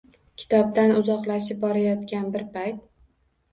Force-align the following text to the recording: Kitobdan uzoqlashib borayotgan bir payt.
Kitobdan 0.43 0.93
uzoqlashib 1.01 1.61
borayotgan 1.67 2.35
bir 2.39 2.47
payt. 2.59 2.83